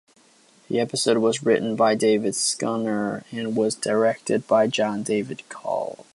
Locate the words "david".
1.93-2.33, 5.03-5.47